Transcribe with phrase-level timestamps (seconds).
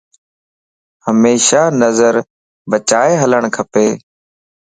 [1.05, 2.13] ھميشا نظر
[2.71, 3.73] بچائي ھلڻ کپ